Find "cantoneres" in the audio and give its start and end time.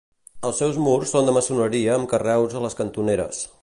2.85-3.49